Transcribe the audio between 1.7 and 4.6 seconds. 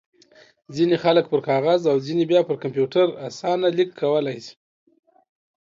او ځينې بيا پر کمپيوټر اسانه ليک کولای شي.